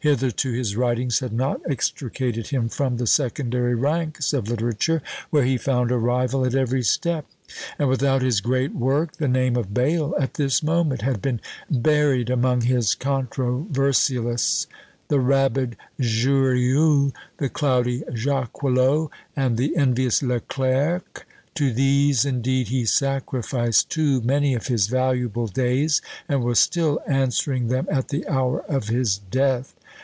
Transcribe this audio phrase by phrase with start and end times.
[0.00, 5.58] Hitherto his writings had not extricated him from the secondary ranks of literature, where he
[5.58, 7.26] found a rival at every step;
[7.76, 12.30] and without his great work, the name of Bayle at this moment had been buried
[12.30, 14.68] among his controversialists,
[15.08, 21.26] the rabid Jurieu, the cloudy Jacquelot, and the envious Le Clerc;
[21.56, 27.66] to these, indeed, he sacrificed too many of his valuable days, and was still answering
[27.66, 29.72] them at the hour of his death.